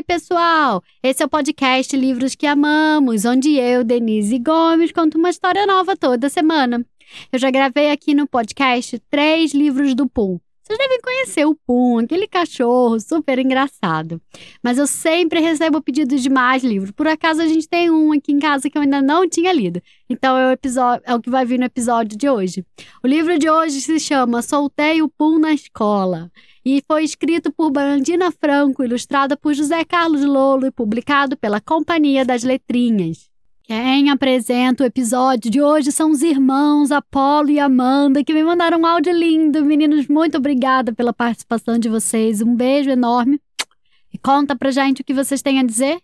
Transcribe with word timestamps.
Oi, 0.00 0.04
pessoal! 0.04 0.82
Esse 1.02 1.22
é 1.22 1.26
o 1.26 1.28
podcast 1.28 1.94
Livros 1.94 2.34
que 2.34 2.46
Amamos, 2.46 3.26
onde 3.26 3.56
eu, 3.56 3.84
Denise 3.84 4.38
Gomes, 4.38 4.92
conto 4.92 5.18
uma 5.18 5.28
história 5.28 5.66
nova 5.66 5.94
toda 5.94 6.30
semana. 6.30 6.82
Eu 7.30 7.38
já 7.38 7.50
gravei 7.50 7.90
aqui 7.90 8.14
no 8.14 8.26
podcast 8.26 8.98
três 9.10 9.52
livros 9.52 9.94
do 9.94 10.08
Pum. 10.08 10.40
Vocês 10.70 10.78
devem 10.78 11.00
conhecer 11.00 11.44
o 11.46 11.56
Pum, 11.66 11.98
aquele 11.98 12.28
cachorro 12.28 13.00
super 13.00 13.40
engraçado. 13.40 14.22
Mas 14.62 14.78
eu 14.78 14.86
sempre 14.86 15.40
recebo 15.40 15.82
pedidos 15.82 16.22
de 16.22 16.30
mais 16.30 16.62
livros. 16.62 16.92
Por 16.92 17.08
acaso 17.08 17.42
a 17.42 17.46
gente 17.48 17.68
tem 17.68 17.90
um 17.90 18.12
aqui 18.12 18.30
em 18.30 18.38
casa 18.38 18.70
que 18.70 18.78
eu 18.78 18.82
ainda 18.82 19.02
não 19.02 19.28
tinha 19.28 19.52
lido. 19.52 19.82
Então 20.08 20.38
é 20.38 20.46
o, 20.46 20.52
episódio, 20.52 21.02
é 21.04 21.12
o 21.12 21.20
que 21.20 21.28
vai 21.28 21.44
vir 21.44 21.58
no 21.58 21.64
episódio 21.64 22.16
de 22.16 22.30
hoje. 22.30 22.64
O 23.02 23.08
livro 23.08 23.36
de 23.36 23.50
hoje 23.50 23.80
se 23.80 23.98
chama 23.98 24.42
Soltei 24.42 25.02
o 25.02 25.08
Pum 25.08 25.40
na 25.40 25.52
Escola 25.52 26.30
e 26.64 26.80
foi 26.86 27.02
escrito 27.02 27.50
por 27.50 27.72
Brandina 27.72 28.30
Franco, 28.30 28.84
ilustrada 28.84 29.36
por 29.36 29.52
José 29.52 29.84
Carlos 29.84 30.24
Lolo 30.24 30.66
e 30.66 30.70
publicado 30.70 31.36
pela 31.36 31.60
Companhia 31.60 32.24
das 32.24 32.44
Letrinhas. 32.44 33.29
Quem 33.70 34.10
apresenta 34.10 34.82
o 34.82 34.86
episódio 34.86 35.48
de 35.48 35.62
hoje 35.62 35.92
são 35.92 36.10
os 36.10 36.22
irmãos 36.22 36.90
Apolo 36.90 37.50
e 37.50 37.60
Amanda, 37.60 38.24
que 38.24 38.34
me 38.34 38.42
mandaram 38.42 38.80
um 38.80 38.84
áudio 38.84 39.12
lindo. 39.12 39.64
Meninos, 39.64 40.08
muito 40.08 40.38
obrigada 40.38 40.92
pela 40.92 41.12
participação 41.12 41.78
de 41.78 41.88
vocês. 41.88 42.42
Um 42.42 42.56
beijo 42.56 42.90
enorme. 42.90 43.40
E 44.12 44.18
conta 44.18 44.56
pra 44.56 44.72
gente 44.72 45.02
o 45.02 45.04
que 45.04 45.14
vocês 45.14 45.40
têm 45.40 45.60
a 45.60 45.64
dizer. 45.64 46.00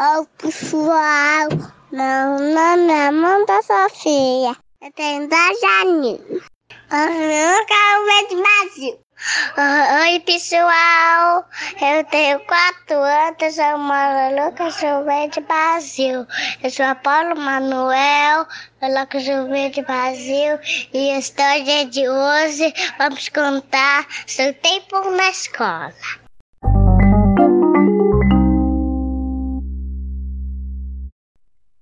Oi, 0.00 0.26
pessoal. 0.38 1.48
Meu 1.92 2.54
nome 2.54 2.90
é 2.90 3.08
Amanda 3.08 3.60
Sofia. 3.60 4.56
Eu 4.80 4.90
tenho 4.96 5.28
10 5.28 5.58
anos. 5.84 6.20
Eu 6.30 7.64
ver 8.06 8.28
de 8.30 8.36
Brasil. 8.36 8.98
Oi, 9.18 10.20
pessoal. 10.20 11.44
Eu 11.82 12.04
tenho 12.04 12.38
quatro 12.40 12.94
anos, 12.94 13.56
sou 13.56 13.78
Mara 13.78 14.46
Lucas, 14.46 14.76
sou 14.76 15.04
de 15.28 15.40
Brasil. 15.40 16.24
Eu 16.62 16.70
sou 16.70 16.86
Apolo 16.86 17.34
Manuel, 17.36 18.46
Lucas 18.80 19.24
de 19.24 19.82
Brasil. 19.82 20.58
E 20.94 21.10
a 21.10 21.18
história 21.18 21.86
de 21.86 22.08
hoje 22.08 22.72
vamos 22.96 23.28
contar 23.30 24.06
seu 24.24 24.54
tempo 24.54 25.10
na 25.10 25.30
escola. 25.30 25.92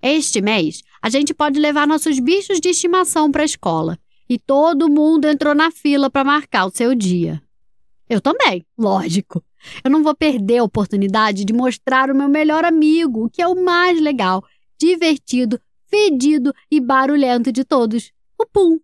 Este 0.00 0.40
mês, 0.40 0.82
a 1.02 1.10
gente 1.10 1.34
pode 1.34 1.60
levar 1.60 1.86
nossos 1.86 2.18
bichos 2.18 2.60
de 2.60 2.70
estimação 2.70 3.30
para 3.30 3.42
a 3.42 3.44
escola 3.44 3.98
e 4.28 4.38
todo 4.38 4.90
mundo 4.90 5.26
entrou 5.26 5.54
na 5.54 5.70
fila 5.70 6.10
para 6.10 6.24
marcar 6.24 6.66
o 6.66 6.70
seu 6.70 6.94
dia. 6.94 7.42
Eu 8.08 8.20
também, 8.20 8.64
lógico. 8.76 9.42
Eu 9.82 9.90
não 9.90 10.02
vou 10.02 10.14
perder 10.14 10.58
a 10.58 10.64
oportunidade 10.64 11.44
de 11.44 11.52
mostrar 11.52 12.10
o 12.10 12.14
meu 12.14 12.28
melhor 12.28 12.64
amigo, 12.64 13.28
que 13.30 13.42
é 13.42 13.48
o 13.48 13.64
mais 13.64 14.00
legal, 14.00 14.44
divertido, 14.78 15.60
fedido 15.86 16.52
e 16.70 16.80
barulhento 16.80 17.50
de 17.50 17.64
todos, 17.64 18.12
o 18.38 18.46
Pum. 18.46 18.78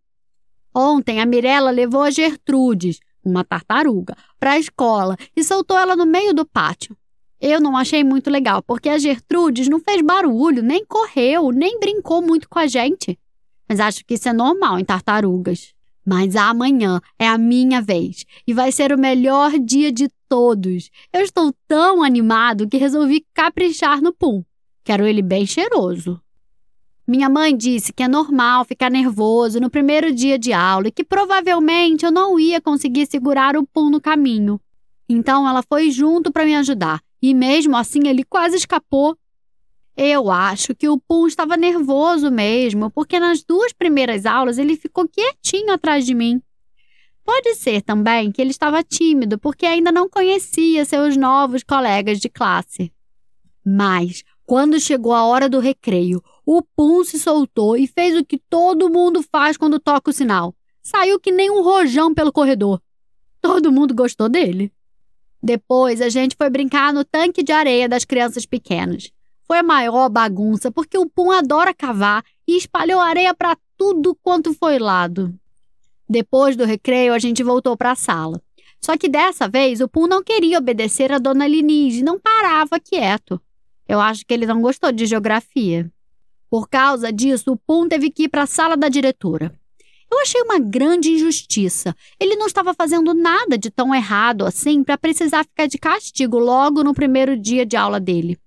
Ontem 0.75 1.21
a 1.21 1.27
Mirella 1.27 1.71
levou 1.71 2.03
a 2.03 2.11
Gertrudes, 2.11 2.99
uma 3.25 3.45
tartaruga, 3.45 4.17
para 4.41 4.53
a 4.53 4.59
escola 4.59 5.17
e 5.37 5.45
soltou 5.45 5.79
ela 5.79 5.95
no 5.95 6.07
meio 6.07 6.33
do 6.33 6.45
pátio. 6.45 6.97
Eu 7.41 7.61
não 7.61 7.77
achei 7.77 8.03
muito 8.03 8.31
legal, 8.31 8.63
porque 8.63 8.89
a 8.89 8.99
Gertrudes 8.99 9.69
não 9.69 9.81
fez 9.81 10.01
barulho, 10.01 10.63
nem 10.63 10.85
correu, 10.85 11.51
nem 11.51 11.79
brincou 11.79 12.23
muito 12.23 12.49
com 12.49 12.59
a 12.59 12.67
gente 12.67 13.19
mas 13.73 13.81
acho 13.81 14.05
que 14.05 14.13
isso 14.13 14.29
é 14.29 14.35
normal 14.35 14.79
em 14.79 14.85
tartarugas. 14.85 15.73
Mas 16.05 16.37
amanhã 16.37 17.01
é 17.19 17.27
a 17.27 17.39
minha 17.39 17.81
vez 17.81 18.27
e 18.47 18.53
vai 18.53 18.71
ser 18.71 18.93
o 18.93 18.99
melhor 18.99 19.59
dia 19.59 19.91
de 19.91 20.11
todos. 20.29 20.91
Eu 21.11 21.23
estou 21.23 21.55
tão 21.67 22.03
animado 22.03 22.69
que 22.69 22.77
resolvi 22.77 23.25
caprichar 23.33 24.03
no 24.03 24.13
pum. 24.13 24.45
Quero 24.85 25.07
ele 25.07 25.23
bem 25.23 25.47
cheiroso. 25.47 26.21
Minha 27.09 27.31
mãe 27.31 27.57
disse 27.57 27.95
que 27.95 28.03
é 28.03 28.09
normal 28.09 28.67
ficar 28.67 28.91
nervoso 28.91 29.59
no 29.59 29.71
primeiro 29.71 30.13
dia 30.13 30.39
de 30.39 30.53
aula 30.53 30.89
e 30.89 30.93
que 30.93 31.03
provavelmente 31.03 32.05
eu 32.05 32.13
não 32.13 32.39
ia 32.39 32.61
conseguir 32.61 33.07
segurar 33.07 33.57
o 33.57 33.67
pum 33.67 33.89
no 33.89 34.03
caminho. 34.03 34.61
Então 35.09 35.49
ela 35.49 35.63
foi 35.63 35.91
junto 35.91 36.31
para 36.31 36.45
me 36.45 36.55
ajudar 36.57 37.01
e 37.23 37.33
mesmo 37.33 37.75
assim 37.75 38.07
ele 38.07 38.23
quase 38.23 38.57
escapou 38.57 39.17
eu 39.97 40.31
acho 40.31 40.75
que 40.75 40.89
o 40.89 40.99
Pum 40.99 41.27
estava 41.27 41.57
nervoso 41.57 42.31
mesmo, 42.31 42.91
porque 42.91 43.21
nas 43.21 43.43
duas 43.43 43.73
primeiras 43.73 44.25
aulas 44.25 44.59
ele 44.59 44.77
ficou 44.77 45.07
quietinho 45.07 45.73
atrás 45.73 46.07
de 46.07 46.15
mim. 46.15 46.41
Pode 47.25 47.55
ser 47.55 47.83
também 47.83 48.33
que 48.33 48.41
ele 48.41 48.51
estava 48.51 48.83
tímido, 48.83 49.39
porque 49.39 49.67
ainda 49.67 49.93
não 49.93 50.09
conhecia 50.09 50.85
seus 50.85 51.17
novos 51.17 51.63
colegas 51.63 52.19
de 52.19 52.29
classe. 52.29 52.93
Mas, 53.65 54.25
quando 54.45 54.81
chegou 54.81 55.13
a 55.13 55.25
hora 55.25 55.49
do 55.49 55.61
recreio, 55.61 56.23
o 56.45 56.63
Pum 56.63 57.05
se 57.05 57.19
soltou 57.19 57.77
e 57.77 57.87
fez 57.87 58.17
o 58.17 58.25
que 58.25 58.39
todo 58.39 58.91
mundo 58.91 59.23
faz 59.23 59.57
quando 59.57 59.79
toca 59.79 60.11
o 60.11 60.13
sinal. 60.13 60.55
Saiu 60.83 61.21
que 61.21 61.31
nem 61.31 61.49
um 61.51 61.63
rojão 61.63 62.13
pelo 62.13 62.33
corredor. 62.33 62.83
Todo 63.41 63.71
mundo 63.71 63.95
gostou 63.95 64.29
dele. 64.29 64.73
Depois, 65.41 66.01
a 66.01 66.09
gente 66.09 66.35
foi 66.37 66.51
brincar 66.51 66.93
no 66.93 67.05
tanque 67.05 67.43
de 67.43 67.53
areia 67.53 67.89
das 67.89 68.05
crianças 68.05 68.47
pequenas. 68.47 69.13
Foi 69.53 69.59
a 69.59 69.63
maior 69.63 70.09
bagunça, 70.09 70.73
porque 70.73 70.97
o 70.97 71.05
Pum 71.05 71.31
adora 71.31 71.75
cavar 71.75 72.25
e 72.49 72.57
espalhou 72.57 72.99
areia 72.99 73.35
para 73.35 73.55
tudo 73.77 74.17
quanto 74.23 74.55
foi 74.55 74.79
lado. 74.79 75.39
Depois 76.09 76.57
do 76.57 76.65
recreio, 76.65 77.13
a 77.13 77.19
gente 77.19 77.43
voltou 77.43 77.77
para 77.77 77.91
a 77.91 77.95
sala. 77.95 78.41
Só 78.81 78.97
que 78.97 79.11
dessa 79.11 79.47
vez 79.47 79.83
o 79.83 79.89
Pum 79.89 80.07
não 80.07 80.25
queria 80.25 80.57
obedecer 80.57 81.13
a 81.13 81.19
Dona 81.19 81.47
Linise 81.47 81.99
e 81.99 82.03
não 82.03 82.19
parava 82.19 82.81
quieto. 82.81 83.39
Eu 83.87 84.01
acho 84.01 84.25
que 84.25 84.33
ele 84.33 84.47
não 84.47 84.63
gostou 84.63 84.91
de 84.91 85.05
geografia. 85.05 85.93
Por 86.49 86.67
causa 86.67 87.13
disso, 87.13 87.53
o 87.53 87.57
Pum 87.59 87.87
teve 87.87 88.11
que 88.11 88.23
ir 88.23 88.29
para 88.31 88.45
a 88.45 88.47
sala 88.47 88.75
da 88.75 88.89
diretora. 88.89 89.55
Eu 90.11 90.19
achei 90.23 90.41
uma 90.41 90.59
grande 90.59 91.11
injustiça. 91.11 91.95
Ele 92.19 92.37
não 92.37 92.47
estava 92.47 92.73
fazendo 92.73 93.13
nada 93.13 93.59
de 93.59 93.71
tão 93.71 93.95
errado 93.95 94.47
assim 94.47 94.83
para 94.83 94.97
precisar 94.97 95.45
ficar 95.45 95.67
de 95.67 95.77
castigo 95.77 96.39
logo 96.39 96.83
no 96.83 96.95
primeiro 96.95 97.39
dia 97.39 97.67
de 97.67 97.77
aula 97.77 98.01
dele. 98.01 98.41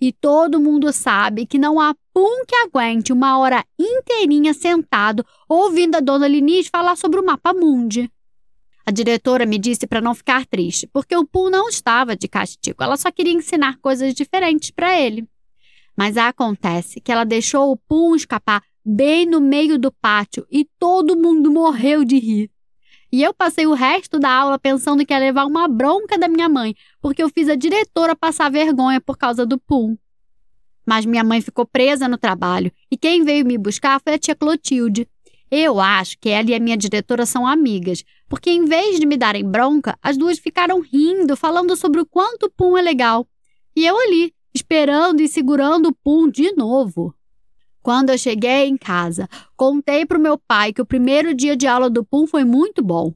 E 0.00 0.12
todo 0.12 0.60
mundo 0.60 0.92
sabe 0.92 1.46
que 1.46 1.58
não 1.58 1.80
há 1.80 1.94
pum 2.12 2.44
que 2.46 2.54
aguente 2.54 3.12
uma 3.12 3.38
hora 3.38 3.64
inteirinha 3.78 4.54
sentado 4.54 5.24
ouvindo 5.48 5.96
a 5.96 6.00
dona 6.00 6.28
Linis 6.28 6.68
falar 6.68 6.96
sobre 6.96 7.18
o 7.18 7.24
mapa 7.24 7.52
mundi. 7.52 8.10
A 8.88 8.90
diretora 8.90 9.44
me 9.44 9.58
disse 9.58 9.86
para 9.86 10.00
não 10.00 10.14
ficar 10.14 10.46
triste, 10.46 10.86
porque 10.86 11.14
o 11.14 11.26
Pum 11.26 11.50
não 11.50 11.68
estava 11.68 12.16
de 12.16 12.26
castigo, 12.26 12.82
ela 12.82 12.96
só 12.96 13.10
queria 13.12 13.34
ensinar 13.34 13.76
coisas 13.82 14.14
diferentes 14.14 14.70
para 14.70 14.98
ele. 14.98 15.28
Mas 15.94 16.16
acontece 16.16 16.98
que 16.98 17.12
ela 17.12 17.24
deixou 17.24 17.70
o 17.70 17.76
Pum 17.76 18.16
escapar 18.16 18.62
bem 18.82 19.26
no 19.26 19.42
meio 19.42 19.78
do 19.78 19.92
pátio 19.92 20.46
e 20.50 20.66
todo 20.78 21.18
mundo 21.18 21.50
morreu 21.50 22.02
de 22.02 22.18
rir. 22.18 22.50
E 23.10 23.22
eu 23.22 23.32
passei 23.32 23.66
o 23.66 23.72
resto 23.72 24.18
da 24.18 24.30
aula 24.30 24.58
pensando 24.58 25.04
que 25.04 25.12
ia 25.12 25.18
levar 25.18 25.46
uma 25.46 25.66
bronca 25.66 26.18
da 26.18 26.28
minha 26.28 26.48
mãe, 26.48 26.74
porque 27.00 27.22
eu 27.22 27.28
fiz 27.30 27.48
a 27.48 27.54
diretora 27.54 28.14
passar 28.14 28.50
vergonha 28.50 29.00
por 29.00 29.16
causa 29.16 29.46
do 29.46 29.58
pum. 29.58 29.96
Mas 30.86 31.06
minha 31.06 31.24
mãe 31.24 31.40
ficou 31.40 31.66
presa 31.66 32.08
no 32.08 32.18
trabalho 32.18 32.70
e 32.90 32.96
quem 32.96 33.24
veio 33.24 33.46
me 33.46 33.56
buscar 33.56 34.00
foi 34.00 34.14
a 34.14 34.18
tia 34.18 34.34
Clotilde. 34.34 35.08
Eu 35.50 35.80
acho 35.80 36.18
que 36.20 36.28
ela 36.28 36.50
e 36.50 36.54
a 36.54 36.60
minha 36.60 36.76
diretora 36.76 37.24
são 37.24 37.46
amigas, 37.46 38.04
porque 38.28 38.50
em 38.50 38.66
vez 38.66 39.00
de 39.00 39.06
me 39.06 39.16
darem 39.16 39.44
bronca, 39.44 39.98
as 40.02 40.16
duas 40.16 40.38
ficaram 40.38 40.80
rindo, 40.80 41.36
falando 41.36 41.74
sobre 41.74 42.00
o 42.00 42.06
quanto 42.06 42.44
o 42.44 42.50
pum 42.50 42.76
é 42.76 42.82
legal. 42.82 43.26
E 43.74 43.86
eu 43.86 43.98
ali, 43.98 44.34
esperando 44.54 45.20
e 45.20 45.28
segurando 45.28 45.88
o 45.88 45.94
pum 45.94 46.28
de 46.28 46.52
novo. 46.52 47.14
Quando 47.88 48.10
eu 48.10 48.18
cheguei 48.18 48.66
em 48.66 48.76
casa, 48.76 49.26
contei 49.56 50.04
para 50.04 50.18
o 50.18 50.20
meu 50.20 50.36
pai 50.36 50.74
que 50.74 50.82
o 50.82 50.84
primeiro 50.84 51.32
dia 51.32 51.56
de 51.56 51.66
aula 51.66 51.88
do 51.88 52.04
Pum 52.04 52.26
foi 52.26 52.44
muito 52.44 52.82
bom. 52.82 53.14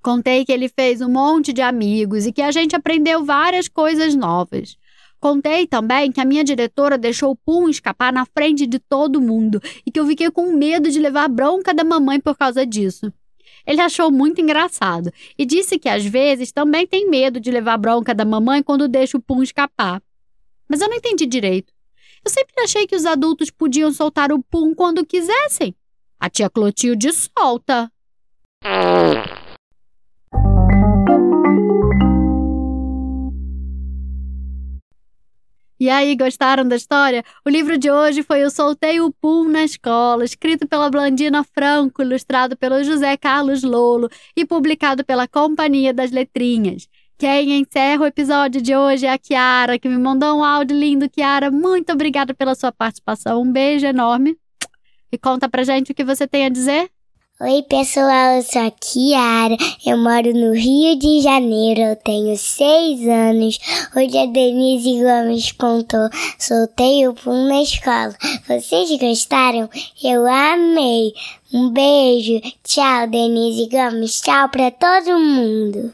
Contei 0.00 0.44
que 0.44 0.52
ele 0.52 0.68
fez 0.68 1.00
um 1.00 1.08
monte 1.08 1.52
de 1.52 1.60
amigos 1.60 2.24
e 2.24 2.30
que 2.30 2.40
a 2.40 2.52
gente 2.52 2.76
aprendeu 2.76 3.24
várias 3.24 3.66
coisas 3.66 4.14
novas. 4.14 4.76
Contei 5.18 5.66
também 5.66 6.12
que 6.12 6.20
a 6.20 6.24
minha 6.24 6.44
diretora 6.44 6.96
deixou 6.96 7.32
o 7.32 7.36
Pum 7.36 7.68
escapar 7.68 8.12
na 8.12 8.24
frente 8.24 8.64
de 8.64 8.78
todo 8.78 9.20
mundo 9.20 9.60
e 9.84 9.90
que 9.90 9.98
eu 9.98 10.06
fiquei 10.06 10.30
com 10.30 10.52
medo 10.52 10.88
de 10.88 11.00
levar 11.00 11.28
bronca 11.28 11.74
da 11.74 11.82
mamãe 11.82 12.20
por 12.20 12.36
causa 12.38 12.64
disso. 12.64 13.12
Ele 13.66 13.80
achou 13.80 14.08
muito 14.08 14.40
engraçado 14.40 15.12
e 15.36 15.44
disse 15.44 15.80
que 15.80 15.88
às 15.88 16.04
vezes 16.06 16.52
também 16.52 16.86
tem 16.86 17.10
medo 17.10 17.40
de 17.40 17.50
levar 17.50 17.76
bronca 17.76 18.14
da 18.14 18.24
mamãe 18.24 18.62
quando 18.62 18.86
deixa 18.86 19.18
o 19.18 19.20
Pum 19.20 19.42
escapar. 19.42 20.00
Mas 20.68 20.80
eu 20.80 20.88
não 20.88 20.94
entendi 20.94 21.26
direito. 21.26 21.71
Eu 22.24 22.30
sempre 22.30 22.62
achei 22.62 22.86
que 22.86 22.94
os 22.94 23.04
adultos 23.04 23.50
podiam 23.50 23.92
soltar 23.92 24.30
o 24.32 24.40
pum 24.42 24.74
quando 24.74 25.04
quisessem. 25.04 25.74
A 26.20 26.30
tia 26.30 26.48
Clotilde 26.48 27.10
solta. 27.12 27.90
E 35.80 35.90
aí, 35.90 36.14
gostaram 36.14 36.68
da 36.68 36.76
história? 36.76 37.24
O 37.44 37.50
livro 37.50 37.76
de 37.76 37.90
hoje 37.90 38.22
foi 38.22 38.44
O 38.44 38.50
Soltei 38.50 39.00
o 39.00 39.12
Pum 39.12 39.48
na 39.48 39.64
Escola, 39.64 40.24
escrito 40.24 40.64
pela 40.68 40.88
Blandina 40.88 41.42
Franco, 41.42 42.02
ilustrado 42.02 42.56
pelo 42.56 42.84
José 42.84 43.16
Carlos 43.16 43.64
Lolo 43.64 44.08
e 44.36 44.46
publicado 44.46 45.04
pela 45.04 45.26
Companhia 45.26 45.92
das 45.92 46.12
Letrinhas. 46.12 46.86
Quem 47.22 47.60
encerra 47.60 48.02
o 48.02 48.06
episódio 48.06 48.60
de 48.60 48.74
hoje 48.74 49.06
é 49.06 49.12
a 49.12 49.16
Kiara, 49.16 49.78
que 49.78 49.88
me 49.88 49.96
mandou 49.96 50.36
um 50.38 50.42
áudio 50.42 50.76
lindo. 50.76 51.08
Kiara, 51.08 51.52
muito 51.52 51.92
obrigada 51.92 52.34
pela 52.34 52.52
sua 52.56 52.72
participação. 52.72 53.42
Um 53.42 53.52
beijo 53.52 53.86
enorme. 53.86 54.36
E 55.12 55.16
conta 55.16 55.48
pra 55.48 55.62
gente 55.62 55.92
o 55.92 55.94
que 55.94 56.02
você 56.02 56.26
tem 56.26 56.46
a 56.46 56.48
dizer. 56.48 56.90
Oi, 57.40 57.62
pessoal, 57.62 58.34
eu 58.34 58.42
sou 58.42 58.62
a 58.62 58.72
Kiara, 58.72 59.56
eu 59.86 59.98
moro 59.98 60.34
no 60.34 60.52
Rio 60.52 60.98
de 60.98 61.20
Janeiro, 61.20 61.80
eu 61.82 61.94
tenho 61.94 62.36
seis 62.36 63.06
anos. 63.06 63.56
Hoje 63.94 64.18
a 64.18 64.26
Denise 64.26 65.00
Gomes 65.00 65.52
contou, 65.52 66.08
soltei 66.40 67.06
o 67.06 67.14
pum 67.14 67.46
na 67.46 67.62
escola. 67.62 68.16
Vocês 68.48 68.90
gostaram? 68.98 69.70
Eu 70.02 70.26
amei. 70.26 71.12
Um 71.54 71.70
beijo, 71.70 72.40
tchau, 72.64 73.06
Denise 73.06 73.68
Gomes, 73.70 74.20
tchau 74.20 74.48
pra 74.48 74.72
todo 74.72 75.20
mundo. 75.20 75.92